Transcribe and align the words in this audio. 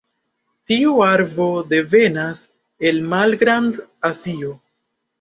Tiu 0.71 0.95
arbo 1.07 1.47
devenas 1.75 2.43
el 2.91 3.01
Malgrand-Azio. 3.15 4.61